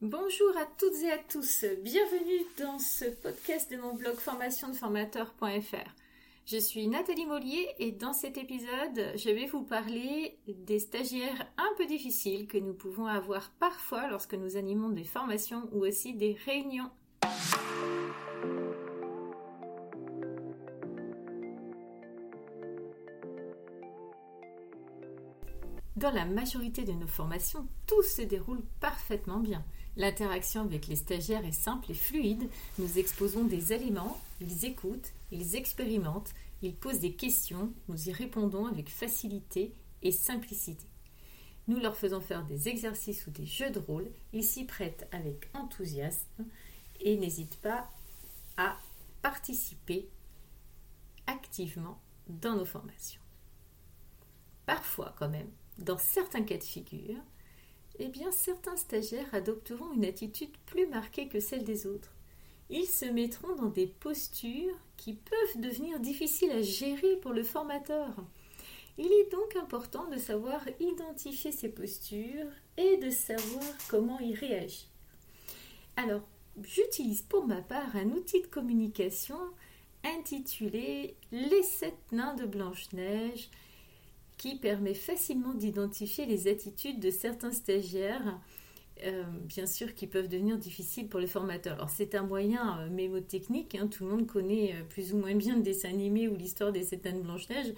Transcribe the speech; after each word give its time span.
Bonjour 0.00 0.56
à 0.56 0.64
toutes 0.78 1.02
et 1.02 1.10
à 1.10 1.18
tous, 1.18 1.64
bienvenue 1.82 2.46
dans 2.56 2.78
ce 2.78 3.06
podcast 3.06 3.68
de 3.68 3.78
mon 3.78 3.94
blog 3.94 4.14
formationdeformateur.fr. 4.14 5.90
Je 6.46 6.56
suis 6.56 6.86
Nathalie 6.86 7.26
Mollier 7.26 7.66
et 7.80 7.90
dans 7.90 8.12
cet 8.12 8.38
épisode, 8.38 9.12
je 9.16 9.30
vais 9.30 9.46
vous 9.46 9.64
parler 9.64 10.38
des 10.46 10.78
stagiaires 10.78 11.50
un 11.56 11.68
peu 11.76 11.84
difficiles 11.86 12.46
que 12.46 12.58
nous 12.58 12.74
pouvons 12.74 13.06
avoir 13.06 13.50
parfois 13.58 14.06
lorsque 14.06 14.34
nous 14.34 14.56
animons 14.56 14.90
des 14.90 15.02
formations 15.02 15.68
ou 15.72 15.84
aussi 15.84 16.14
des 16.14 16.38
réunions. 16.46 16.90
Dans 25.96 26.12
la 26.12 26.24
majorité 26.24 26.84
de 26.84 26.92
nos 26.92 27.08
formations, 27.08 27.66
tout 27.88 28.04
se 28.04 28.22
déroule 28.22 28.62
parfaitement 28.78 29.40
bien. 29.40 29.64
L'interaction 29.98 30.62
avec 30.62 30.86
les 30.86 30.94
stagiaires 30.94 31.44
est 31.44 31.50
simple 31.50 31.90
et 31.90 31.94
fluide. 31.94 32.48
Nous 32.78 33.00
exposons 33.00 33.42
des 33.42 33.72
éléments, 33.72 34.18
ils 34.40 34.64
écoutent, 34.64 35.12
ils 35.32 35.56
expérimentent, 35.56 36.32
ils 36.62 36.74
posent 36.74 37.00
des 37.00 37.14
questions, 37.14 37.72
nous 37.88 38.08
y 38.08 38.12
répondons 38.12 38.66
avec 38.66 38.88
facilité 38.88 39.74
et 40.02 40.12
simplicité. 40.12 40.86
Nous 41.66 41.80
leur 41.80 41.96
faisons 41.96 42.20
faire 42.20 42.44
des 42.44 42.68
exercices 42.68 43.26
ou 43.26 43.32
des 43.32 43.44
jeux 43.44 43.70
de 43.70 43.80
rôle, 43.80 44.08
ils 44.32 44.44
s'y 44.44 44.64
prêtent 44.64 45.08
avec 45.10 45.50
enthousiasme 45.52 46.46
et 47.00 47.16
n'hésitent 47.16 47.60
pas 47.60 47.90
à 48.56 48.78
participer 49.20 50.08
activement 51.26 52.00
dans 52.28 52.54
nos 52.54 52.64
formations. 52.64 53.20
Parfois 54.64 55.12
quand 55.18 55.28
même, 55.28 55.50
dans 55.78 55.98
certains 55.98 56.42
cas 56.42 56.56
de 56.56 56.62
figure, 56.62 57.20
eh 57.98 58.08
bien 58.08 58.30
certains 58.30 58.76
stagiaires 58.76 59.32
adopteront 59.34 59.92
une 59.92 60.04
attitude 60.04 60.56
plus 60.66 60.86
marquée 60.86 61.28
que 61.28 61.40
celle 61.40 61.64
des 61.64 61.86
autres. 61.86 62.14
Ils 62.70 62.86
se 62.86 63.06
mettront 63.06 63.54
dans 63.56 63.70
des 63.70 63.86
postures 63.86 64.76
qui 64.96 65.14
peuvent 65.14 65.62
devenir 65.62 66.00
difficiles 66.00 66.50
à 66.50 66.62
gérer 66.62 67.16
pour 67.16 67.32
le 67.32 67.42
formateur. 67.42 68.10
Il 68.98 69.06
est 69.06 69.30
donc 69.30 69.56
important 69.56 70.08
de 70.08 70.18
savoir 70.18 70.60
identifier 70.80 71.52
ces 71.52 71.68
postures 71.68 72.50
et 72.76 72.96
de 72.98 73.10
savoir 73.10 73.64
comment 73.88 74.18
y 74.18 74.34
réagir. 74.34 74.88
Alors, 75.96 76.22
j'utilise 76.62 77.22
pour 77.22 77.46
ma 77.46 77.62
part 77.62 77.96
un 77.96 78.10
outil 78.10 78.42
de 78.42 78.46
communication 78.48 79.38
intitulé 80.04 81.16
Les 81.32 81.62
sept 81.62 81.96
nains 82.12 82.34
de 82.34 82.46
Blanche-Neige 82.46 83.50
qui 84.38 84.54
permet 84.56 84.94
facilement 84.94 85.52
d'identifier 85.52 86.24
les 86.24 86.48
attitudes 86.48 87.00
de 87.00 87.10
certains 87.10 87.50
stagiaires, 87.50 88.40
euh, 89.04 89.24
bien 89.44 89.66
sûr, 89.66 89.94
qui 89.94 90.06
peuvent 90.06 90.28
devenir 90.28 90.56
difficiles 90.56 91.08
pour 91.08 91.20
les 91.20 91.26
formateurs. 91.26 91.74
Alors 91.74 91.90
c'est 91.90 92.14
un 92.14 92.22
moyen 92.22 92.80
euh, 92.80 92.88
mémotechnique, 92.88 93.74
hein, 93.74 93.88
tout 93.88 94.04
le 94.04 94.10
monde 94.10 94.26
connaît 94.26 94.74
euh, 94.74 94.84
plus 94.88 95.12
ou 95.12 95.18
moins 95.18 95.34
bien 95.34 95.56
le 95.56 95.62
dessin 95.62 95.88
animé 95.90 96.28
ou 96.28 96.36
l'histoire 96.36 96.72
des 96.72 96.84
de 96.84 97.20
Blanche-Neige. 97.20 97.74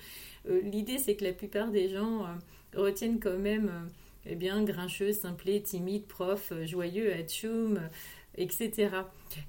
L'idée 0.48 0.98
c'est 0.98 1.16
que 1.16 1.24
la 1.24 1.32
plupart 1.32 1.70
des 1.70 1.88
gens 1.88 2.26
retiennent 2.74 3.20
quand 3.20 3.36
même 3.36 3.90
eh 4.24 4.36
bien, 4.36 4.62
grincheux, 4.62 5.12
simplé, 5.12 5.62
timide, 5.62 6.06
prof, 6.06 6.52
joyeux, 6.64 7.12
atchoum, 7.12 7.80
etc. 8.40 8.90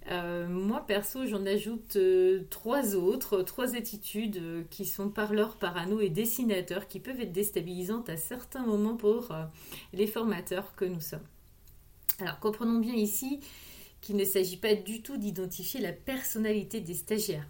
Euh, 0.09 0.47
moi, 0.47 0.86
perso, 0.86 1.25
j'en 1.25 1.45
ajoute 1.45 1.95
euh, 1.95 2.44
trois 2.50 2.95
autres, 2.95 3.42
trois 3.42 3.75
attitudes 3.75 4.38
euh, 4.38 4.64
qui 4.70 4.86
sont 4.86 5.09
parleurs, 5.09 5.58
parano 5.58 6.00
et 6.00 6.09
dessinateurs, 6.09 6.88
qui 6.88 7.00
peuvent 7.00 7.20
être 7.20 7.31
déstabilisantes 7.31 8.09
à 8.09 8.17
certains 8.17 8.66
moments 8.66 8.95
pour 8.95 9.30
les 9.94 10.08
formateurs 10.08 10.75
que 10.75 10.86
nous 10.86 11.02
sommes. 11.02 11.25
Alors, 12.20 12.39
comprenons 12.39 12.80
bien 12.80 12.94
ici 12.94 13.39
qu'il 14.02 14.16
ne 14.16 14.25
s'agit 14.25 14.58
pas 14.58 14.75
du 14.75 15.02
tout 15.02 15.17
d'identifier 15.17 15.80
la 15.80 15.94
personnalité 15.94 16.81
des 16.81 16.95
stagiaires. 16.95 17.48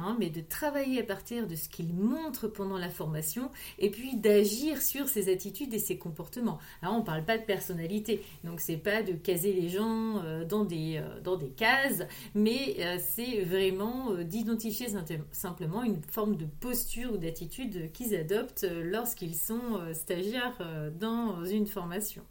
Hein, 0.00 0.16
mais 0.20 0.30
de 0.30 0.40
travailler 0.40 1.00
à 1.00 1.02
partir 1.02 1.48
de 1.48 1.56
ce 1.56 1.68
qu'il 1.68 1.92
montre 1.92 2.46
pendant 2.46 2.78
la 2.78 2.88
formation 2.88 3.50
et 3.80 3.90
puis 3.90 4.16
d'agir 4.16 4.80
sur 4.80 5.08
ses 5.08 5.32
attitudes 5.32 5.74
et 5.74 5.80
ses 5.80 5.98
comportements. 5.98 6.60
Alors 6.82 6.94
on 6.94 7.00
ne 7.00 7.04
parle 7.04 7.24
pas 7.24 7.36
de 7.36 7.42
personnalité, 7.42 8.22
donc 8.44 8.60
c'est 8.60 8.76
pas 8.76 9.02
de 9.02 9.12
caser 9.14 9.52
les 9.52 9.68
gens 9.68 10.22
euh, 10.22 10.44
dans, 10.44 10.64
des, 10.64 10.98
euh, 10.98 11.20
dans 11.20 11.36
des 11.36 11.48
cases, 11.48 12.04
mais 12.36 12.76
euh, 12.78 12.98
c'est 13.00 13.42
vraiment 13.42 14.14
d'identifier 14.14 14.86
simplement 15.32 15.82
une 15.82 16.00
forme 16.02 16.36
de 16.36 16.46
posture 16.46 17.14
ou 17.14 17.16
d'attitude 17.16 17.90
qu'ils 17.90 18.14
adoptent 18.14 18.66
lorsqu'ils 18.84 19.34
sont 19.34 19.80
stagiaires 19.94 20.58
dans 20.98 21.44
une 21.44 21.66
formation. 21.66 22.22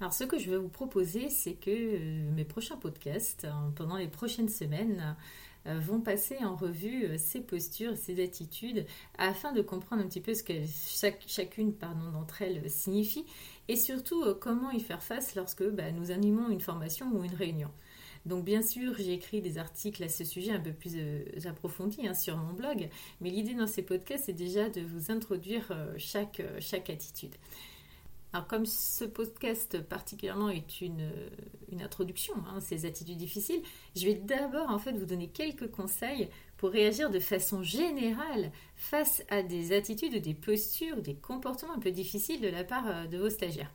Alors 0.00 0.12
ce 0.12 0.24
que 0.24 0.38
je 0.38 0.50
vais 0.50 0.58
vous 0.58 0.68
proposer, 0.68 1.28
c'est 1.30 1.54
que 1.54 1.98
mes 2.34 2.44
prochains 2.44 2.76
podcasts, 2.76 3.46
pendant 3.76 3.96
les 3.96 4.08
prochaines 4.08 4.48
semaines, 4.48 5.16
vont 5.74 6.00
passer 6.00 6.36
en 6.44 6.56
revue 6.56 7.04
euh, 7.04 7.18
ces 7.18 7.40
postures, 7.40 7.96
ces 7.96 8.22
attitudes, 8.22 8.86
afin 9.18 9.52
de 9.52 9.62
comprendre 9.62 10.02
un 10.02 10.06
petit 10.06 10.20
peu 10.20 10.34
ce 10.34 10.42
que 10.42 10.52
chacune 11.26 11.74
d'entre 12.12 12.42
elles 12.42 12.70
signifie, 12.70 13.24
et 13.68 13.76
surtout 13.76 14.22
euh, 14.22 14.34
comment 14.34 14.70
y 14.70 14.80
faire 14.80 15.02
face 15.02 15.34
lorsque 15.34 15.64
bah, 15.64 15.90
nous 15.92 16.10
animons 16.10 16.50
une 16.50 16.60
formation 16.60 17.10
ou 17.12 17.24
une 17.24 17.34
réunion. 17.34 17.70
Donc 18.24 18.44
bien 18.44 18.62
sûr, 18.62 18.94
j'ai 18.98 19.12
écrit 19.12 19.40
des 19.40 19.58
articles 19.58 20.02
à 20.02 20.08
ce 20.08 20.24
sujet 20.24 20.50
un 20.50 20.60
peu 20.60 20.72
plus 20.72 20.96
approfondis 21.46 22.08
hein, 22.08 22.14
sur 22.14 22.36
mon 22.36 22.52
blog, 22.52 22.88
mais 23.20 23.30
l'idée 23.30 23.54
dans 23.54 23.68
ces 23.68 23.82
podcasts, 23.82 24.24
c'est 24.26 24.32
déjà 24.32 24.68
de 24.68 24.80
vous 24.80 25.12
introduire 25.12 25.70
chaque 25.96 26.40
attitude. 26.90 27.36
Comme 28.42 28.66
ce 28.66 29.04
podcast 29.04 29.80
particulièrement 29.82 30.50
est 30.50 30.80
une, 30.80 31.10
une 31.70 31.82
introduction, 31.82 32.34
hein, 32.48 32.60
ces 32.60 32.86
attitudes 32.86 33.16
difficiles, 33.16 33.62
je 33.94 34.06
vais 34.06 34.14
d'abord 34.14 34.70
en 34.70 34.78
fait 34.78 34.92
vous 34.92 35.06
donner 35.06 35.28
quelques 35.28 35.70
conseils 35.70 36.28
pour 36.56 36.70
réagir 36.70 37.10
de 37.10 37.20
façon 37.20 37.62
générale 37.62 38.50
face 38.76 39.22
à 39.28 39.42
des 39.42 39.72
attitudes 39.76 40.14
ou 40.14 40.20
des 40.20 40.34
postures, 40.34 41.02
des 41.02 41.14
comportements 41.14 41.74
un 41.74 41.78
peu 41.78 41.90
difficiles 41.90 42.40
de 42.40 42.48
la 42.48 42.64
part 42.64 42.86
euh, 42.86 43.06
de 43.06 43.18
vos 43.18 43.30
stagiaires. 43.30 43.70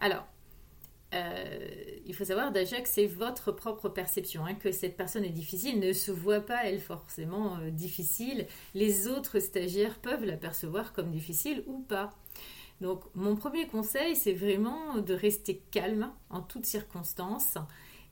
Alors, 0.00 0.24
euh, 1.12 1.68
il 2.06 2.14
faut 2.14 2.24
savoir 2.24 2.52
déjà 2.52 2.80
que 2.80 2.88
c'est 2.88 3.06
votre 3.06 3.50
propre 3.50 3.88
perception, 3.88 4.44
hein, 4.46 4.54
que 4.54 4.70
cette 4.70 4.96
personne 4.96 5.24
est 5.24 5.30
difficile, 5.30 5.80
ne 5.80 5.92
se 5.92 6.12
voit 6.12 6.40
pas 6.40 6.64
elle 6.64 6.80
forcément 6.80 7.58
euh, 7.58 7.70
difficile. 7.70 8.46
Les 8.74 9.08
autres 9.08 9.40
stagiaires 9.40 9.98
peuvent 9.98 10.24
la 10.24 10.36
percevoir 10.36 10.92
comme 10.92 11.10
difficile 11.10 11.64
ou 11.66 11.80
pas. 11.80 12.10
Donc 12.80 13.04
mon 13.14 13.36
premier 13.36 13.66
conseil, 13.66 14.16
c'est 14.16 14.32
vraiment 14.32 14.98
de 14.98 15.14
rester 15.14 15.62
calme 15.70 16.10
en 16.30 16.40
toutes 16.40 16.66
circonstances 16.66 17.58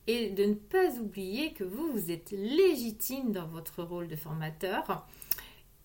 et 0.06 0.30
de 0.30 0.44
ne 0.44 0.54
pas 0.54 0.90
oublier 1.00 1.52
que 1.52 1.64
vous, 1.64 1.92
vous 1.92 2.10
êtes 2.10 2.30
légitime 2.30 3.32
dans 3.32 3.46
votre 3.46 3.82
rôle 3.82 4.08
de 4.08 4.16
formateur 4.16 5.06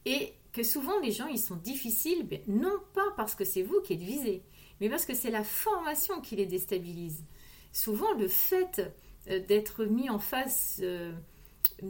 et 0.05 0.33
que 0.51 0.63
souvent 0.63 0.99
les 1.01 1.11
gens, 1.11 1.27
ils 1.27 1.39
sont 1.39 1.55
difficiles, 1.55 2.27
non 2.47 2.79
pas 2.93 3.11
parce 3.17 3.35
que 3.35 3.43
c'est 3.43 3.63
vous 3.63 3.81
qui 3.81 3.93
êtes 3.93 4.01
visé, 4.01 4.43
mais 4.79 4.89
parce 4.89 5.05
que 5.05 5.13
c'est 5.13 5.31
la 5.31 5.43
formation 5.43 6.22
qui 6.22 6.35
les 6.35 6.45
déstabilise. 6.45 7.23
Souvent, 7.72 8.13
le 8.13 8.27
fait 8.27 8.93
euh, 9.29 9.39
d'être 9.39 9.85
mis 9.85 10.09
en 10.09 10.19
face 10.19 10.79
euh, 10.83 11.11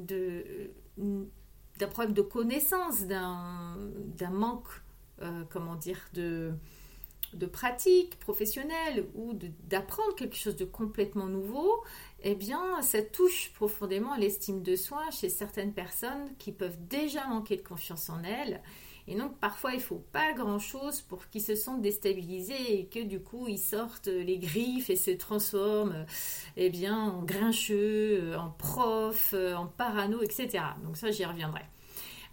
euh, 0.09 0.67
d'un 0.97 1.87
problème 1.87 2.13
de 2.13 2.21
connaissance, 2.21 3.03
d'un 3.05 3.77
manque, 4.31 4.69
comment 5.49 5.75
dire, 5.75 5.99
de, 6.13 6.51
de 7.35 7.45
pratique 7.45 8.19
professionnelle 8.19 9.07
ou 9.15 9.33
d'apprendre 9.67 10.15
quelque 10.15 10.35
chose 10.35 10.55
de 10.55 10.65
complètement 10.65 11.27
nouveau, 11.27 11.83
eh 12.23 12.35
bien, 12.35 12.81
ça 12.81 13.01
touche 13.01 13.51
profondément 13.53 14.15
l'estime 14.15 14.61
de 14.63 14.75
soi 14.75 15.03
chez 15.11 15.29
certaines 15.29 15.73
personnes 15.73 16.33
qui 16.39 16.51
peuvent 16.51 16.77
déjà 16.87 17.27
manquer 17.27 17.57
de 17.57 17.61
confiance 17.61 18.09
en 18.09 18.23
elles. 18.23 18.61
Et 19.07 19.15
donc, 19.15 19.37
parfois, 19.39 19.73
il 19.73 19.81
faut 19.81 20.03
pas 20.13 20.31
grand-chose 20.31 21.01
pour 21.01 21.27
qu'ils 21.29 21.41
se 21.41 21.55
sentent 21.55 21.81
déstabilisés 21.81 22.79
et 22.79 22.85
que 22.85 23.03
du 23.03 23.19
coup, 23.19 23.47
ils 23.49 23.59
sortent 23.59 24.07
les 24.07 24.37
griffes 24.37 24.89
et 24.89 24.95
se 24.95 25.11
transforment 25.11 26.05
eh 26.55 26.69
bien, 26.69 26.97
en 26.97 27.23
grincheux, 27.23 28.33
en 28.37 28.49
prof, 28.49 29.33
en 29.33 29.67
parano, 29.67 30.21
etc. 30.21 30.63
Donc 30.83 30.95
ça, 30.95 31.11
j'y 31.11 31.25
reviendrai. 31.25 31.63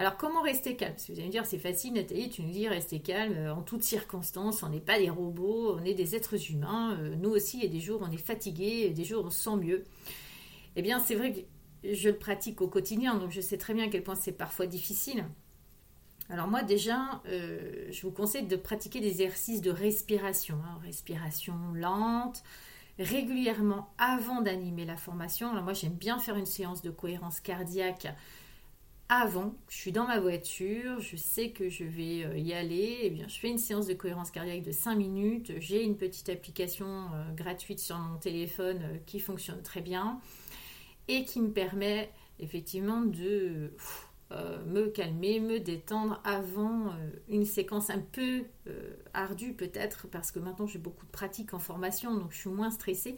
Alors 0.01 0.17
comment 0.17 0.41
rester 0.41 0.77
calme? 0.77 0.95
Parce 0.95 1.05
que 1.05 1.13
vous 1.13 1.19
allez 1.19 1.27
me 1.27 1.33
dire, 1.33 1.45
c'est 1.45 1.59
facile 1.59 1.93
Nathalie, 1.93 2.31
tu 2.31 2.41
nous 2.41 2.51
dis 2.51 2.67
rester 2.67 3.01
calme 3.01 3.35
euh, 3.37 3.55
en 3.55 3.61
toutes 3.61 3.83
circonstances, 3.83 4.63
on 4.63 4.71
n'est 4.71 4.81
pas 4.81 4.99
des 4.99 5.11
robots, 5.11 5.77
on 5.79 5.85
est 5.85 5.93
des 5.93 6.17
êtres 6.17 6.51
humains, 6.51 6.97
euh, 6.99 7.15
nous 7.17 7.29
aussi 7.29 7.59
il 7.59 7.65
y 7.65 7.67
a 7.67 7.69
des 7.69 7.81
jours 7.81 8.01
on 8.03 8.11
est 8.11 8.17
fatigué, 8.17 8.89
des 8.89 9.05
jours 9.05 9.27
on 9.27 9.29
se 9.29 9.43
sent 9.43 9.57
mieux. 9.57 9.85
Eh 10.75 10.81
bien 10.81 11.01
c'est 11.01 11.15
vrai 11.15 11.35
que 11.35 11.41
je 11.93 12.09
le 12.09 12.17
pratique 12.17 12.63
au 12.63 12.67
quotidien, 12.67 13.17
donc 13.17 13.31
je 13.31 13.43
sais 13.43 13.59
très 13.59 13.75
bien 13.75 13.85
à 13.85 13.89
quel 13.89 14.03
point 14.03 14.15
c'est 14.15 14.33
parfois 14.33 14.65
difficile. 14.65 15.27
Alors 16.31 16.49
moi 16.49 16.63
déjà, 16.63 17.21
euh, 17.27 17.87
je 17.91 18.01
vous 18.01 18.11
conseille 18.11 18.47
de 18.47 18.57
pratiquer 18.57 19.01
des 19.01 19.21
exercices 19.21 19.61
de 19.61 19.71
respiration, 19.71 20.57
hein. 20.65 20.81
respiration 20.83 21.53
lente, 21.75 22.43
régulièrement 22.99 23.93
avant 23.99 24.41
d'animer 24.41 24.87
la 24.87 24.97
formation. 24.97 25.51
Alors 25.51 25.63
moi 25.63 25.75
j'aime 25.75 25.93
bien 25.93 26.19
faire 26.19 26.37
une 26.37 26.47
séance 26.47 26.81
de 26.81 26.89
cohérence 26.89 27.41
cardiaque 27.41 28.07
avant, 29.13 29.57
je 29.69 29.75
suis 29.75 29.91
dans 29.91 30.07
ma 30.07 30.21
voiture, 30.21 31.01
je 31.01 31.17
sais 31.17 31.51
que 31.51 31.69
je 31.69 31.83
vais 31.83 32.25
euh, 32.25 32.39
y 32.39 32.55
aller, 32.55 32.77
et 32.77 33.07
eh 33.07 33.11
bien, 33.11 33.27
je 33.27 33.41
fais 33.41 33.49
une 33.49 33.59
séance 33.59 33.89
de 33.89 33.95
cohérence 33.95 34.31
cardiaque 34.31 34.63
de 34.63 34.71
5 34.71 34.95
minutes, 34.95 35.53
j'ai 35.59 35.83
une 35.83 35.97
petite 35.97 36.29
application 36.29 36.87
euh, 36.87 37.33
gratuite 37.35 37.81
sur 37.81 37.99
mon 37.99 38.19
téléphone 38.19 38.79
euh, 38.85 38.99
qui 39.07 39.19
fonctionne 39.19 39.63
très 39.63 39.81
bien 39.81 40.21
et 41.09 41.25
qui 41.25 41.41
me 41.41 41.51
permet 41.51 42.13
effectivement 42.39 43.01
de 43.01 43.73
me 44.69 44.87
calmer, 44.87 45.41
me 45.41 45.59
détendre 45.59 46.21
avant 46.23 46.95
une 47.29 47.45
séquence 47.45 47.91
un 47.91 47.99
peu 47.99 48.45
ardue 49.13 49.55
peut-être, 49.55 50.07
parce 50.07 50.31
que 50.31 50.39
maintenant 50.39 50.69
j'ai 50.69 50.79
beaucoup 50.79 51.05
de 51.05 51.11
pratiques 51.11 51.53
en 51.53 51.59
formation, 51.59 52.15
donc 52.15 52.31
je 52.31 52.39
suis 52.39 52.49
moins 52.49 52.71
stressée, 52.71 53.17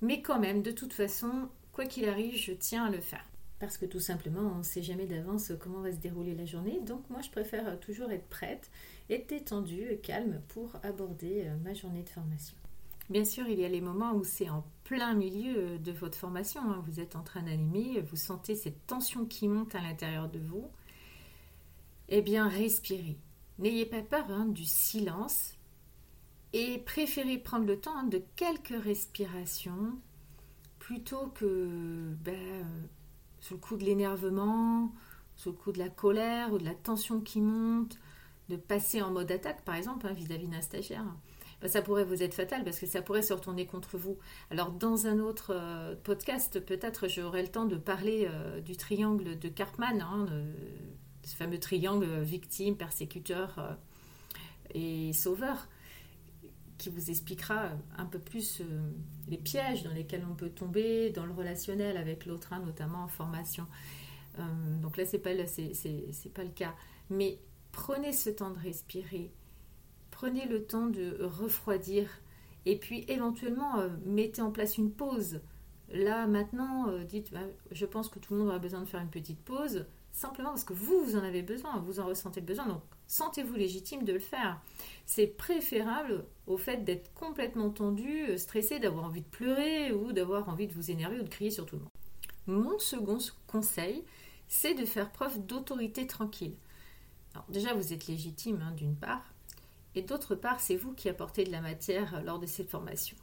mais 0.00 0.22
quand 0.22 0.40
même, 0.40 0.62
de 0.62 0.70
toute 0.70 0.94
façon, 0.94 1.50
quoi 1.72 1.84
qu'il 1.84 2.08
arrive, 2.08 2.34
je 2.38 2.52
tiens 2.52 2.86
à 2.86 2.90
le 2.90 3.02
faire 3.02 3.26
parce 3.58 3.78
que 3.78 3.86
tout 3.86 4.00
simplement, 4.00 4.52
on 4.54 4.58
ne 4.58 4.62
sait 4.62 4.82
jamais 4.82 5.06
d'avance 5.06 5.52
comment 5.60 5.80
va 5.80 5.92
se 5.92 5.96
dérouler 5.96 6.34
la 6.34 6.44
journée. 6.44 6.80
Donc 6.80 7.08
moi, 7.08 7.20
je 7.22 7.30
préfère 7.30 7.78
toujours 7.80 8.10
être 8.10 8.28
prête, 8.28 8.70
être 9.08 9.28
détendue, 9.28 9.98
calme 10.02 10.40
pour 10.48 10.72
aborder 10.82 11.44
euh, 11.46 11.56
ma 11.64 11.72
journée 11.72 12.02
de 12.02 12.08
formation. 12.08 12.56
Bien 13.08 13.24
sûr, 13.24 13.46
il 13.48 13.60
y 13.60 13.64
a 13.64 13.68
les 13.68 13.80
moments 13.80 14.14
où 14.14 14.24
c'est 14.24 14.50
en 14.50 14.64
plein 14.84 15.14
milieu 15.14 15.78
de 15.78 15.92
votre 15.92 16.18
formation. 16.18 16.60
Hein. 16.60 16.82
Vous 16.86 17.00
êtes 17.00 17.16
en 17.16 17.22
train 17.22 17.42
d'animer, 17.42 18.00
vous 18.00 18.16
sentez 18.16 18.56
cette 18.56 18.86
tension 18.86 19.24
qui 19.24 19.48
monte 19.48 19.74
à 19.74 19.80
l'intérieur 19.80 20.28
de 20.28 20.40
vous. 20.40 20.68
Eh 22.08 22.20
bien, 22.20 22.48
respirez. 22.48 23.16
N'ayez 23.58 23.86
pas 23.86 24.02
peur 24.02 24.26
hein, 24.30 24.46
du 24.46 24.64
silence 24.64 25.54
et 26.52 26.78
préférez 26.78 27.38
prendre 27.38 27.66
le 27.66 27.78
temps 27.80 27.96
hein, 27.96 28.04
de 28.04 28.22
quelques 28.34 28.82
respirations 28.82 29.98
plutôt 30.78 31.28
que 31.28 32.14
ben, 32.20 32.66
sous 33.46 33.54
le 33.54 33.60
coup 33.60 33.76
de 33.76 33.84
l'énervement, 33.84 34.92
sous 35.36 35.50
le 35.50 35.56
coup 35.56 35.70
de 35.70 35.78
la 35.78 35.88
colère 35.88 36.52
ou 36.52 36.58
de 36.58 36.64
la 36.64 36.74
tension 36.74 37.20
qui 37.20 37.40
monte, 37.40 37.98
de 38.48 38.56
passer 38.56 39.02
en 39.02 39.10
mode 39.10 39.30
attaque, 39.30 39.64
par 39.64 39.76
exemple, 39.76 40.06
hein, 40.06 40.12
vis-à-vis 40.12 40.48
d'un 40.48 40.60
stagiaire, 40.60 41.04
ben, 41.60 41.68
ça 41.68 41.80
pourrait 41.80 42.04
vous 42.04 42.22
être 42.22 42.34
fatal 42.34 42.64
parce 42.64 42.78
que 42.78 42.86
ça 42.86 43.02
pourrait 43.02 43.22
se 43.22 43.32
retourner 43.32 43.66
contre 43.66 43.98
vous. 43.98 44.18
Alors, 44.50 44.72
dans 44.72 45.06
un 45.06 45.20
autre 45.20 45.52
euh, 45.54 45.94
podcast, 46.02 46.58
peut-être 46.60 47.08
j'aurai 47.08 47.42
le 47.42 47.48
temps 47.48 47.66
de 47.66 47.76
parler 47.76 48.28
euh, 48.28 48.60
du 48.60 48.76
triangle 48.76 49.38
de 49.38 49.48
Karpman, 49.48 50.00
hein, 50.00 50.26
ce 51.22 51.36
fameux 51.36 51.60
triangle 51.60 52.20
victime, 52.22 52.76
persécuteur 52.76 53.56
euh, 53.58 53.74
et 54.74 55.12
sauveur 55.12 55.68
qui 56.78 56.90
vous 56.90 57.10
expliquera 57.10 57.70
un 57.96 58.06
peu 58.06 58.18
plus 58.18 58.60
euh, 58.60 58.90
les 59.28 59.38
pièges 59.38 59.82
dans 59.82 59.92
lesquels 59.92 60.24
on 60.30 60.34
peut 60.34 60.50
tomber 60.50 61.10
dans 61.10 61.26
le 61.26 61.32
relationnel 61.32 61.96
avec 61.96 62.26
l'autre, 62.26 62.52
hein, 62.52 62.62
notamment 62.64 63.04
en 63.04 63.08
formation. 63.08 63.66
Euh, 64.38 64.42
donc 64.82 64.96
là, 64.96 65.06
c'est 65.06 65.18
pas 65.18 65.30
c'est 65.46 66.32
pas 66.34 66.44
le 66.44 66.50
cas. 66.50 66.74
Mais 67.10 67.38
prenez 67.72 68.12
ce 68.12 68.30
temps 68.30 68.50
de 68.50 68.58
respirer, 68.58 69.32
prenez 70.10 70.46
le 70.46 70.64
temps 70.64 70.86
de 70.86 71.18
refroidir, 71.22 72.08
et 72.66 72.78
puis 72.78 73.04
éventuellement 73.08 73.78
euh, 73.78 73.88
mettez 74.04 74.42
en 74.42 74.50
place 74.50 74.76
une 74.76 74.90
pause. 74.90 75.40
Là 75.90 76.26
maintenant, 76.26 76.98
dites, 77.04 77.32
bah, 77.32 77.40
je 77.70 77.86
pense 77.86 78.08
que 78.08 78.18
tout 78.18 78.34
le 78.34 78.40
monde 78.40 78.48
aura 78.48 78.58
besoin 78.58 78.80
de 78.80 78.86
faire 78.86 79.00
une 79.00 79.10
petite 79.10 79.40
pause, 79.40 79.86
simplement 80.16 80.48
parce 80.48 80.64
que 80.64 80.72
vous, 80.72 81.04
vous 81.04 81.16
en 81.16 81.22
avez 81.22 81.42
besoin, 81.42 81.78
vous 81.78 82.00
en 82.00 82.06
ressentez 82.06 82.40
besoin. 82.40 82.66
Donc 82.66 82.82
sentez-vous 83.06 83.54
légitime 83.54 84.04
de 84.04 84.14
le 84.14 84.18
faire. 84.18 84.60
C'est 85.04 85.26
préférable 85.26 86.24
au 86.46 86.56
fait 86.56 86.84
d'être 86.84 87.12
complètement 87.14 87.70
tendu, 87.70 88.30
euh, 88.30 88.38
stressé, 88.38 88.78
d'avoir 88.78 89.04
envie 89.04 89.20
de 89.20 89.26
pleurer 89.26 89.92
ou 89.92 90.12
d'avoir 90.12 90.48
envie 90.48 90.66
de 90.66 90.72
vous 90.72 90.90
énerver 90.90 91.20
ou 91.20 91.22
de 91.22 91.28
crier 91.28 91.50
sur 91.50 91.66
tout 91.66 91.76
le 91.76 91.82
monde. 91.82 91.90
Mon 92.46 92.78
second 92.78 93.18
conseil, 93.46 94.04
c'est 94.48 94.74
de 94.74 94.84
faire 94.84 95.12
preuve 95.12 95.44
d'autorité 95.44 96.06
tranquille. 96.06 96.56
Déjà, 97.50 97.74
vous 97.74 97.92
êtes 97.92 98.06
légitime 98.06 98.62
hein, 98.62 98.72
d'une 98.72 98.96
part, 98.96 99.34
et 99.94 100.00
d'autre 100.00 100.34
part, 100.34 100.60
c'est 100.60 100.76
vous 100.76 100.94
qui 100.94 101.10
apportez 101.10 101.44
de 101.44 101.52
la 101.52 101.60
matière 101.60 102.22
lors 102.24 102.38
de 102.38 102.46
cette 102.46 102.70
formation. 102.70 103.16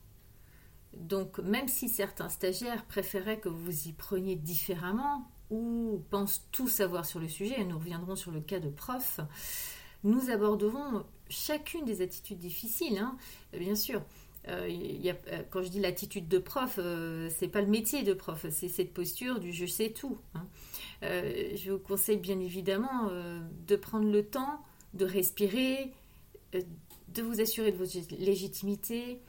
Donc, 0.98 1.40
même 1.40 1.68
si 1.68 1.90
certains 1.90 2.30
stagiaires 2.30 2.86
préféraient 2.86 3.40
que 3.40 3.50
vous 3.50 3.88
y 3.88 3.94
preniez 3.94 4.36
différemment 4.36 5.30
ou 5.50 6.02
pensent 6.10 6.48
tout 6.52 6.68
savoir 6.68 7.06
sur 7.06 7.20
le 7.20 7.28
sujet, 7.28 7.60
et 7.60 7.66
nous 7.66 7.78
reviendrons 7.78 8.16
sur 8.16 8.32
le 8.32 8.42
cas 8.42 8.60
de 8.60 8.70
prof, 8.70 9.20
nous 10.04 10.30
aborderons 10.30 11.06
chacune 11.30 11.86
des 11.86 12.02
attitudes 12.02 12.40
difficiles, 12.40 12.98
hein. 12.98 13.18
bien 13.58 13.76
sûr. 13.76 14.04
Euh, 14.50 14.70
euh, 15.32 15.42
quand 15.52 15.64
je 15.64 15.70
dis 15.70 15.80
l'attitude 15.80 16.28
de 16.28 16.38
prof, 16.38 16.76
euh, 16.78 17.30
c'est 17.38 17.48
pas 17.48 17.62
le 17.62 17.68
métier 17.68 18.04
de 18.04 18.14
prof, 18.14 18.46
c'est 18.50 18.68
cette 18.68 18.94
posture 18.94 19.40
du 19.40 19.54
je 19.54 19.66
sais 19.66 19.92
tout. 19.92 20.18
Hein. 20.36 20.46
je 21.02 21.72
vous 21.72 21.80
conseille 21.80 22.18
bien 22.18 22.40
évidemment 22.40 23.10
de 23.68 23.76
prendre 23.76 24.10
le 24.10 24.26
temps 24.26 24.62
de 24.94 25.06
respirer, 25.06 25.92
de 26.54 27.22
vous 27.22 27.42
assurer 27.42 27.72
de 27.72 27.78
votre 27.78 27.98
légitimité 28.20 29.20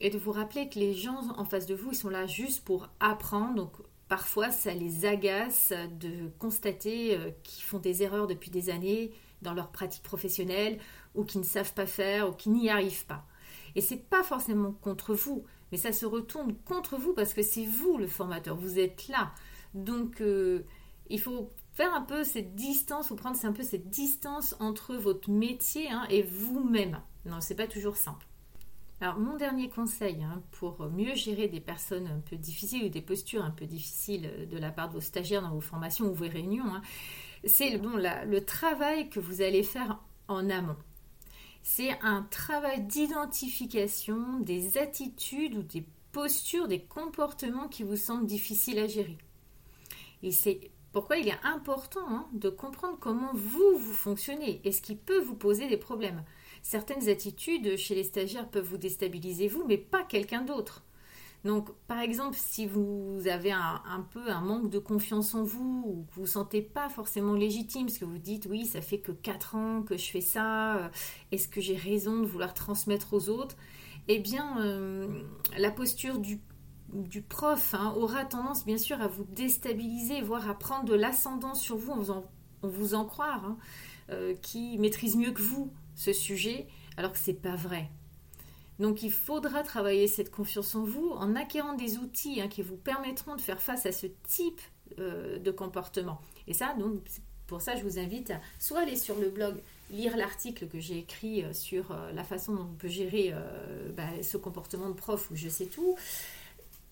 et 0.00 0.10
de 0.10 0.18
vous 0.18 0.32
rappeler 0.32 0.68
que 0.68 0.78
les 0.78 0.94
gens 0.94 1.28
en 1.36 1.44
face 1.44 1.66
de 1.66 1.74
vous, 1.74 1.90
ils 1.92 1.96
sont 1.96 2.10
là 2.10 2.26
juste 2.26 2.64
pour 2.64 2.88
apprendre. 3.00 3.54
Donc 3.54 3.72
parfois, 4.08 4.50
ça 4.50 4.74
les 4.74 5.04
agace 5.04 5.72
de 6.00 6.28
constater 6.38 7.18
qu'ils 7.42 7.64
font 7.64 7.78
des 7.78 8.02
erreurs 8.02 8.26
depuis 8.26 8.50
des 8.50 8.70
années, 8.70 9.12
dans 9.42 9.54
leur 9.54 9.70
pratique 9.70 10.02
professionnelle 10.02 10.78
ou 11.14 11.24
qui 11.24 11.38
ne 11.38 11.44
savent 11.44 11.74
pas 11.74 11.86
faire 11.86 12.28
ou 12.28 12.32
qui 12.32 12.50
n'y 12.50 12.70
arrivent 12.70 13.06
pas. 13.06 13.24
Et 13.74 13.80
c'est 13.80 13.96
pas 13.96 14.22
forcément 14.22 14.72
contre 14.72 15.14
vous, 15.14 15.44
mais 15.70 15.78
ça 15.78 15.92
se 15.92 16.06
retourne 16.06 16.54
contre 16.64 16.96
vous 16.96 17.12
parce 17.12 17.34
que 17.34 17.42
c'est 17.42 17.66
vous 17.66 17.98
le 17.98 18.06
formateur, 18.06 18.56
vous 18.56 18.78
êtes 18.78 19.08
là. 19.08 19.32
Donc 19.74 20.20
euh, 20.20 20.64
il 21.08 21.20
faut 21.20 21.50
faire 21.72 21.94
un 21.94 22.02
peu 22.02 22.24
cette 22.24 22.54
distance 22.54 23.10
ou 23.10 23.16
prendre 23.16 23.38
un 23.44 23.52
peu 23.52 23.62
cette 23.62 23.88
distance 23.88 24.56
entre 24.60 24.96
votre 24.96 25.30
métier 25.30 25.88
hein, 25.90 26.06
et 26.10 26.22
vous-même. 26.22 27.00
Non, 27.24 27.40
c'est 27.40 27.54
pas 27.54 27.66
toujours 27.66 27.96
simple. 27.96 28.27
Alors 29.00 29.18
mon 29.18 29.36
dernier 29.36 29.68
conseil 29.68 30.24
hein, 30.24 30.42
pour 30.50 30.80
mieux 30.90 31.14
gérer 31.14 31.46
des 31.46 31.60
personnes 31.60 32.08
un 32.08 32.18
peu 32.18 32.36
difficiles 32.36 32.84
ou 32.84 32.88
des 32.88 33.00
postures 33.00 33.44
un 33.44 33.52
peu 33.52 33.64
difficiles 33.64 34.48
de 34.50 34.58
la 34.58 34.72
part 34.72 34.88
de 34.88 34.94
vos 34.94 35.00
stagiaires 35.00 35.42
dans 35.42 35.54
vos 35.54 35.60
formations 35.60 36.06
ou 36.06 36.14
vos 36.14 36.28
réunions, 36.28 36.66
hein, 36.66 36.82
c'est 37.44 37.78
le 37.78 38.40
travail 38.40 39.08
que 39.08 39.20
vous 39.20 39.40
allez 39.40 39.62
faire 39.62 40.00
en 40.26 40.50
amont. 40.50 40.76
C'est 41.62 41.96
un 42.02 42.22
travail 42.22 42.82
d'identification 42.84 44.40
des 44.40 44.78
attitudes 44.78 45.54
ou 45.54 45.62
des 45.62 45.84
postures, 46.12 46.66
des 46.66 46.82
comportements 46.82 47.68
qui 47.68 47.84
vous 47.84 47.96
semblent 47.96 48.26
difficiles 48.26 48.78
à 48.78 48.88
gérer. 48.88 49.18
Et 50.22 50.32
c'est 50.32 50.72
pourquoi 50.92 51.18
il 51.18 51.28
est 51.28 51.38
important 51.44 52.08
hein, 52.08 52.26
de 52.32 52.48
comprendre 52.48 52.98
comment 52.98 53.30
vous, 53.34 53.76
vous 53.76 53.92
fonctionnez 53.92 54.60
et 54.64 54.72
ce 54.72 54.82
qui 54.82 54.96
peut 54.96 55.20
vous 55.20 55.36
poser 55.36 55.68
des 55.68 55.76
problèmes. 55.76 56.24
Certaines 56.68 57.08
attitudes 57.08 57.78
chez 57.78 57.94
les 57.94 58.04
stagiaires 58.04 58.46
peuvent 58.46 58.68
vous 58.68 58.76
déstabiliser 58.76 59.48
vous, 59.48 59.64
mais 59.66 59.78
pas 59.78 60.02
quelqu'un 60.02 60.42
d'autre. 60.42 60.84
Donc, 61.42 61.70
par 61.86 62.00
exemple, 62.00 62.36
si 62.38 62.66
vous 62.66 63.22
avez 63.26 63.52
un, 63.52 64.06
peu 64.10 64.30
un 64.30 64.42
manque 64.42 64.68
de 64.68 64.78
confiance 64.78 65.34
en 65.34 65.44
vous 65.44 65.82
ou 65.86 66.04
que 66.04 66.14
vous 66.16 66.20
ne 66.20 66.26
vous 66.26 66.32
sentez 66.32 66.60
pas 66.60 66.90
forcément 66.90 67.32
légitime, 67.32 67.86
parce 67.86 67.96
que 67.96 68.04
vous 68.04 68.18
dites 68.18 68.48
oui, 68.50 68.66
ça 68.66 68.82
fait 68.82 68.98
que 68.98 69.12
4 69.12 69.54
ans 69.54 69.82
que 69.82 69.96
je 69.96 70.10
fais 70.10 70.20
ça, 70.20 70.76
euh, 70.76 70.88
est-ce 71.32 71.48
que 71.48 71.62
j'ai 71.62 71.74
raison 71.74 72.20
de 72.20 72.26
vouloir 72.26 72.52
transmettre 72.52 73.14
aux 73.14 73.30
autres? 73.30 73.56
Eh 74.08 74.18
bien, 74.18 74.60
euh, 74.60 75.22
la 75.56 75.70
posture 75.70 76.18
du, 76.18 76.38
prof 77.22 77.72
hein, 77.72 77.94
aura 77.96 78.26
tendance 78.26 78.66
bien 78.66 78.76
sûr 78.76 79.00
à 79.00 79.08
vous 79.08 79.24
déstabiliser, 79.24 80.20
voire 80.20 80.50
à 80.50 80.58
prendre 80.58 80.84
de 80.84 80.94
l'ascendant 80.94 81.54
sur 81.54 81.78
vous 81.78 82.10
en, 82.10 82.24
vous 82.62 82.94
en 82.94 83.04
croire, 83.04 83.44
hein, 83.44 83.58
euh, 84.10 84.34
qui 84.40 84.78
maîtrise 84.78 85.16
mieux 85.16 85.32
que 85.32 85.42
vous 85.42 85.70
ce 85.94 86.12
sujet, 86.12 86.66
alors 86.96 87.12
que 87.12 87.18
c'est 87.18 87.34
pas 87.34 87.56
vrai. 87.56 87.88
Donc 88.78 89.02
il 89.02 89.10
faudra 89.10 89.62
travailler 89.62 90.06
cette 90.06 90.30
confiance 90.30 90.74
en 90.74 90.84
vous 90.84 91.10
en 91.10 91.34
acquérant 91.34 91.74
des 91.74 91.98
outils 91.98 92.40
hein, 92.40 92.48
qui 92.48 92.62
vous 92.62 92.76
permettront 92.76 93.34
de 93.34 93.40
faire 93.40 93.60
face 93.60 93.86
à 93.86 93.92
ce 93.92 94.06
type 94.28 94.60
euh, 94.98 95.38
de 95.38 95.50
comportement. 95.50 96.20
Et 96.46 96.54
ça, 96.54 96.74
donc, 96.74 97.00
pour 97.46 97.60
ça, 97.60 97.76
je 97.76 97.82
vous 97.82 97.98
invite 97.98 98.30
à 98.30 98.40
soit 98.58 98.80
aller 98.80 98.96
sur 98.96 99.18
le 99.18 99.30
blog, 99.30 99.56
lire 99.90 100.16
l'article 100.16 100.68
que 100.68 100.78
j'ai 100.78 100.98
écrit 100.98 101.44
euh, 101.44 101.52
sur 101.52 101.94
la 102.14 102.24
façon 102.24 102.54
dont 102.54 102.68
on 102.70 102.76
peut 102.76 102.88
gérer 102.88 103.34
bah, 103.96 104.08
ce 104.22 104.36
comportement 104.36 104.88
de 104.88 104.94
prof 104.94 105.30
où 105.30 105.36
je 105.36 105.48
sais 105.48 105.66
tout, 105.66 105.96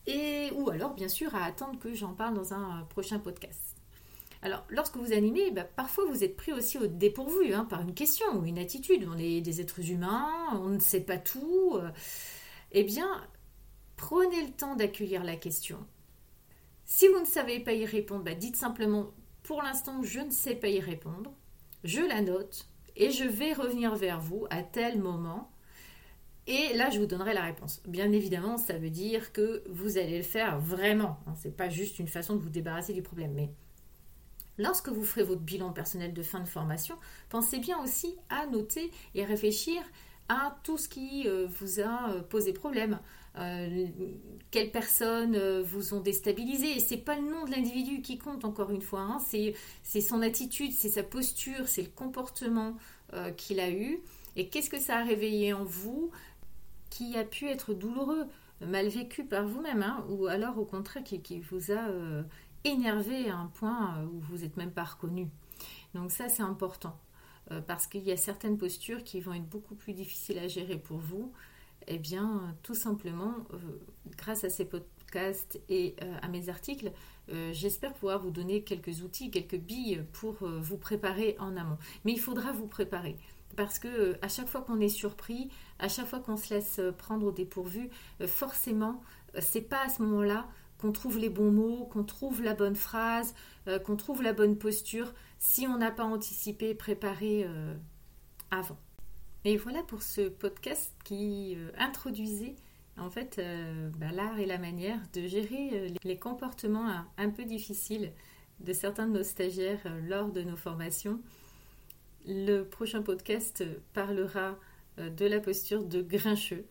et 0.06 0.50
ou 0.54 0.70
alors 0.70 0.94
bien 0.94 1.08
sûr 1.08 1.35
à 1.35 1.44
attendre 1.44 1.78
que 1.78 1.94
j'en 1.94 2.12
parle 2.12 2.35
dans 2.35 2.52
un 2.52 2.85
prochain 2.90 3.18
podcast. 3.18 3.75
Alors, 4.43 4.64
lorsque 4.69 4.97
vous 4.97 5.12
animez, 5.12 5.50
bah, 5.50 5.64
parfois 5.64 6.05
vous 6.05 6.23
êtes 6.23 6.37
pris 6.37 6.52
aussi 6.52 6.78
au 6.78 6.87
dépourvu 6.87 7.55
hein, 7.55 7.64
par 7.64 7.81
une 7.81 7.95
question 7.95 8.26
ou 8.35 8.45
une 8.45 8.59
attitude. 8.59 9.09
On 9.11 9.19
est 9.19 9.40
des 9.40 9.61
êtres 9.61 9.90
humains, 9.90 10.31
on 10.52 10.69
ne 10.69 10.78
sait 10.78 11.00
pas 11.00 11.19
tout. 11.19 11.73
Euh. 11.75 11.90
eh 12.73 12.85
bien, 12.85 13.09
prenez 13.97 14.43
le 14.43 14.52
temps 14.52 14.76
d'accueillir 14.76 15.25
la 15.25 15.37
question. 15.37 15.78
Si 16.85 17.09
vous 17.09 17.19
ne 17.19 17.26
savez 17.26 17.61
pas 17.61 17.73
y 17.73 17.85
répondre, 17.85 18.25
bah, 18.25 18.35
dites 18.35 18.57
simplement 18.57 19.12
pour 19.43 19.62
l'instant, 19.62 20.02
je 20.02 20.21
ne 20.21 20.31
sais 20.31 20.55
pas 20.55 20.69
y 20.69 20.81
répondre. 20.81 21.33
Je 21.85 22.00
la 22.00 22.21
note 22.21 22.69
et 22.97 23.11
je 23.11 23.25
vais 23.25 23.52
revenir 23.52 23.95
vers 23.95 24.21
vous 24.21 24.47
à 24.50 24.62
tel 24.62 24.99
moment. 24.99 25.50
Et 26.49 26.75
là, 26.75 26.90
je 26.90 27.00
vous 27.00 27.07
donnerai 27.07 27.35
la 27.35 27.43
réponse. 27.43 27.83
Bien 27.87 28.12
évidemment, 28.12 28.57
ça 28.57 28.78
veut 28.78 28.90
dire 28.90 29.33
que 29.33 29.64
vous 29.69 29.99
allez 29.99 30.19
le 30.19 30.23
faire 30.23 30.61
vraiment. 30.61 31.19
Ce 31.40 31.49
n'est 31.49 31.55
pas 31.55 31.69
juste 31.69 31.99
une 31.99 32.07
façon 32.07 32.37
de 32.37 32.40
vous 32.40 32.50
débarrasser 32.50 32.93
du 32.93 33.02
problème. 33.02 33.33
Mais 33.35 33.50
Lorsque 34.59 34.89
vous 34.89 35.05
ferez 35.05 35.23
votre 35.23 35.43
bilan 35.43 35.73
personnel 35.73 36.15
de 36.15 36.23
fin 36.23 36.41
de 36.41 36.49
formation, 36.49 36.97
pensez 37.29 37.59
bien 37.59 37.79
aussi 37.83 38.17
à 38.31 38.47
noter 38.47 38.91
et 39.15 39.25
réfléchir 39.25 39.83
à 40.29 40.57
tout 40.63 40.79
ce 40.79 40.89
qui 40.89 41.25
euh, 41.27 41.47
vous 41.59 41.81
a 41.81 42.11
euh, 42.11 42.23
posé 42.23 42.53
problème. 42.53 42.99
Euh, 43.39 43.87
quelles 44.51 44.71
personnes 44.71 45.61
vous 45.61 45.93
ont 45.93 46.01
déstabilisé. 46.01 46.81
C'est 46.81 46.97
pas 46.97 47.17
le 47.17 47.29
nom 47.29 47.45
de 47.45 47.51
l'individu 47.51 48.01
qui 48.01 48.17
compte, 48.17 48.47
encore 48.47 48.71
une 48.71 48.81
fois. 48.81 49.01
Hein. 49.01 49.19
C'est 49.83 50.01
son 50.01 50.23
attitude, 50.23 50.73
c'est 50.73 50.89
sa 50.89 51.03
posture, 51.03 51.69
c'est 51.69 51.83
le 51.83 51.91
comportement 51.91 52.77
qu'il 53.37 53.61
a 53.61 53.71
eu. 53.71 54.01
Et 54.37 54.49
qu'est-ce 54.49 54.71
que 54.71 54.81
ça 54.81 54.99
a 54.99 55.05
réveillé 55.05 55.53
en 55.53 55.65
vous 55.65 56.11
qui 56.89 57.15
a 57.19 57.25
pu 57.25 57.47
être 57.47 57.75
douloureux, 57.75 58.25
mal 58.63 58.89
vécu 58.89 59.25
par 59.25 59.47
vous-même, 59.47 59.83
hein, 59.83 60.07
ou 60.09 60.29
alors 60.29 60.59
au 60.59 60.65
contraire 60.65 61.05
qui 61.05 61.41
vous 61.41 61.73
a 61.73 61.91
énervé 62.66 63.30
à 63.30 63.37
un 63.37 63.46
point 63.46 64.02
où 64.04 64.20
vous 64.20 64.38
n'êtes 64.38 64.56
même 64.56 64.73
pas 64.73 64.85
reconnu. 64.85 65.28
Donc 65.94 66.11
ça, 66.11 66.28
c'est 66.28 66.42
important. 66.42 66.99
Euh, 67.52 67.61
parce 67.61 67.87
qu'il 67.87 68.02
y 68.02 68.11
a 68.11 68.16
certaines 68.16 68.58
postures 68.58 69.04
qui 69.04 69.20
vont 69.20 69.32
être 69.32 69.49
beaucoup 69.49 69.76
plus 69.76 69.92
difficiles 69.92 70.38
à 70.38 70.49
gérer 70.49 70.78
pour 70.78 70.99
vous, 70.99 71.32
eh 71.87 71.99
bien, 71.99 72.56
tout 72.62 72.75
simplement, 72.75 73.35
euh, 73.52 73.58
grâce 74.16 74.42
à 74.42 74.50
ces 74.50 74.64
podcasts 74.64 75.61
et 75.68 75.94
euh, 76.02 76.16
à 76.23 76.28
mes 76.28 76.49
articles, 76.49 76.90
j'espère 77.50 77.92
pouvoir 77.92 78.20
vous 78.20 78.30
donner 78.30 78.62
quelques 78.62 79.02
outils, 79.02 79.32
quelques 79.32 79.58
billes 79.58 80.04
pour 80.12 80.37
vous 80.44 80.76
préparer 80.76 81.35
en 81.40 81.56
amont. 81.56 81.76
Mais 82.04 82.12
il 82.12 82.20
faudra 82.20 82.52
vous 82.52 82.68
préparer. 82.68 83.16
Parce 83.56 83.80
que 83.80 84.16
à 84.23 84.28
chaque 84.28 84.46
fois 84.46 84.61
qu'on 84.61 84.78
est 84.78 84.88
surpris, 84.88 85.50
à 85.80 85.88
chaque 85.88 86.06
fois 86.06 86.20
qu'on 86.20 86.37
se 86.37 86.54
laisse 86.54 86.80
prendre 86.99 87.26
au 87.26 87.32
dépourvu, 87.32 87.90
forcément, 88.28 89.02
c'est 89.40 89.62
pas 89.62 89.87
à 89.87 89.88
ce 89.88 90.02
moment-là 90.02 90.46
qu'on 90.78 90.92
trouve 90.92 91.18
les 91.18 91.30
bons 91.30 91.50
mots, 91.50 91.87
qu'on 91.87 92.04
trouve 92.04 92.42
la 92.42 92.54
bonne 92.54 92.76
phrase, 92.76 93.35
qu'on 93.85 93.97
trouve 93.97 94.23
la 94.23 94.33
bonne 94.33 94.56
posture 94.56 95.12
si 95.38 95.66
on 95.66 95.78
n'a 95.78 95.90
pas 95.90 96.04
anticipé, 96.04 96.75
préparé 96.75 97.45
euh, 97.45 97.75
avant. 98.50 98.78
Et 99.45 99.56
voilà 99.56 99.83
pour 99.83 100.02
ce 100.02 100.28
podcast 100.28 100.92
qui 101.04 101.54
euh, 101.56 101.71
introduisait 101.78 102.56
en 102.97 103.11
fait 103.11 103.38
euh, 103.38 103.90
bah, 103.99 104.11
l'art 104.12 104.38
et 104.38 104.47
la 104.47 104.59
manière 104.59 104.99
de 105.12 105.26
gérer 105.26 105.92
les 106.02 106.18
comportements 106.18 106.88
un 107.18 107.30
peu 107.30 107.45
difficiles 107.45 108.12
de 108.61 108.73
certains 108.73 109.06
de 109.06 109.18
nos 109.18 109.23
stagiaires 109.23 109.87
lors 110.09 110.33
de 110.33 110.42
nos 110.42 110.56
formations. 110.56 111.21
Le 112.26 112.62
prochain 112.62 113.02
podcast 113.02 113.62
parlera 113.92 114.59
de 114.97 115.26
la 115.26 115.40
posture 115.40 115.85
de 115.85 116.00
grincheux, 116.00 116.64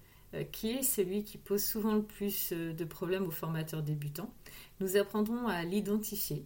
qui 0.52 0.72
est 0.72 0.84
celui 0.84 1.24
qui 1.24 1.38
pose 1.38 1.64
souvent 1.64 1.94
le 1.94 2.04
plus 2.04 2.52
de 2.52 2.86
problèmes 2.86 3.28
aux 3.28 3.32
formateurs 3.32 3.84
débutants. 3.84 4.34
Nous 4.80 4.98
apprendrons 4.98 5.48
à 5.48 5.64
l'identifier, 5.64 6.46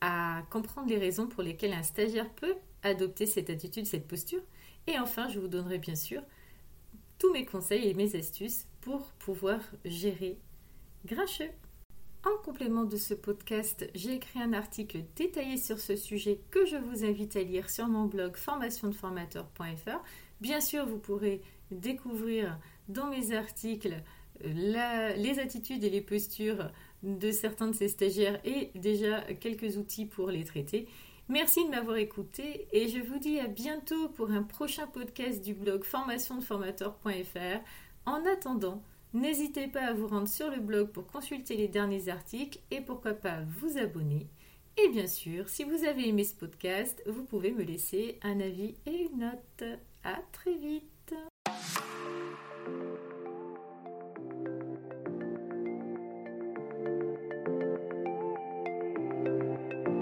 à 0.00 0.42
comprendre 0.50 0.88
les 0.88 0.98
raisons 0.98 1.26
pour 1.26 1.42
lesquelles 1.42 1.72
un 1.72 1.82
stagiaire 1.82 2.30
peut 2.30 2.56
adopter 2.82 3.26
cette 3.26 3.50
attitude, 3.50 3.86
cette 3.86 4.08
posture. 4.08 4.42
Et 4.86 4.98
enfin, 4.98 5.28
je 5.28 5.38
vous 5.38 5.48
donnerai 5.48 5.78
bien 5.78 5.94
sûr 5.94 6.22
tous 7.18 7.32
mes 7.32 7.44
conseils 7.44 7.88
et 7.88 7.94
mes 7.94 8.16
astuces 8.16 8.66
pour 8.80 9.12
pouvoir 9.12 9.60
gérer 9.84 10.38
grincheux. 11.04 11.50
En 12.24 12.42
complément 12.44 12.84
de 12.84 12.96
ce 12.96 13.14
podcast, 13.14 13.88
j'ai 13.94 14.14
écrit 14.14 14.40
un 14.40 14.52
article 14.52 15.04
détaillé 15.16 15.56
sur 15.56 15.78
ce 15.78 15.96
sujet 15.96 16.40
que 16.50 16.66
je 16.66 16.76
vous 16.76 17.04
invite 17.04 17.34
à 17.36 17.42
lire 17.42 17.68
sur 17.68 17.88
mon 17.88 18.06
blog 18.06 18.36
formationdeformateur.fr. 18.36 20.02
Bien 20.40 20.60
sûr, 20.60 20.86
vous 20.86 20.98
pourrez 20.98 21.42
découvrir 21.72 22.58
dans 22.92 23.08
mes 23.08 23.32
articles 23.32 24.02
les 24.44 25.38
attitudes 25.38 25.84
et 25.84 25.90
les 25.90 26.00
postures 26.00 26.70
de 27.02 27.30
certains 27.30 27.68
de 27.68 27.74
ces 27.74 27.88
stagiaires 27.88 28.40
et 28.44 28.70
déjà 28.74 29.20
quelques 29.34 29.76
outils 29.76 30.06
pour 30.06 30.30
les 30.30 30.44
traiter. 30.44 30.88
Merci 31.28 31.64
de 31.64 31.70
m'avoir 31.70 31.96
écouté 31.96 32.66
et 32.72 32.88
je 32.88 32.98
vous 32.98 33.18
dis 33.18 33.38
à 33.38 33.46
bientôt 33.46 34.08
pour 34.10 34.30
un 34.30 34.42
prochain 34.42 34.86
podcast 34.86 35.42
du 35.42 35.54
blog 35.54 35.84
formationdeformateur.fr. 35.84 37.60
En 38.06 38.26
attendant, 38.26 38.82
n'hésitez 39.14 39.68
pas 39.68 39.86
à 39.86 39.92
vous 39.92 40.08
rendre 40.08 40.28
sur 40.28 40.50
le 40.50 40.60
blog 40.60 40.88
pour 40.88 41.06
consulter 41.06 41.56
les 41.56 41.68
derniers 41.68 42.08
articles 42.08 42.58
et 42.70 42.80
pourquoi 42.80 43.14
pas 43.14 43.40
vous 43.58 43.78
abonner. 43.78 44.26
Et 44.76 44.88
bien 44.88 45.06
sûr, 45.06 45.48
si 45.48 45.64
vous 45.64 45.84
avez 45.84 46.08
aimé 46.08 46.24
ce 46.24 46.34
podcast, 46.34 47.02
vous 47.06 47.24
pouvez 47.24 47.52
me 47.52 47.62
laisser 47.62 48.18
un 48.22 48.40
avis 48.40 48.74
et 48.86 49.08
une 49.10 49.18
note. 49.18 49.78
À 50.04 50.18
très 50.32 50.54